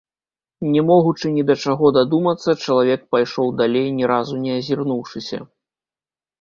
[0.75, 5.37] Не могучы ні да чаго дадумацца, чалавек пайшоў далей, ні разу не азірнуўшыся.